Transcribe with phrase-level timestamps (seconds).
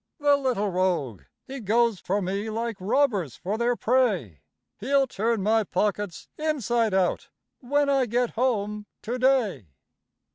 [0.19, 1.25] The little rogue!
[1.45, 4.41] he goes for me, like robbers for their prey;
[4.79, 9.67] He'll turn my pockets inside out, when I get home to day.